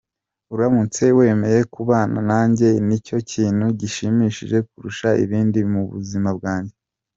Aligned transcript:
Uramutse 0.53 1.03
wemeye 1.17 1.59
kubana 1.73 2.19
nanjye 2.29 2.67
nicyo 2.87 3.17
kintu 3.31 3.65
gishimishije 3.79 4.57
kurusha 4.69 5.09
ibindi 5.23 5.59
mu 5.71 5.81
buzima 5.93 6.29
bwanjye. 6.37 6.73